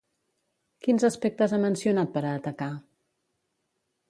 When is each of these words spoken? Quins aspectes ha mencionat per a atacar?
Quins 0.87 1.05
aspectes 1.11 1.53
ha 1.53 1.61
mencionat 1.67 2.13
per 2.17 2.25
a 2.31 2.35
atacar? 2.39 2.71